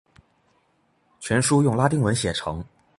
[1.19, 2.65] 全书用拉丁文写成。